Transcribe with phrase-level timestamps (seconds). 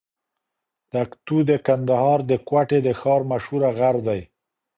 [0.91, 4.21] تکتو د کندهار د کوټي د ښار مشهوره غر دئ.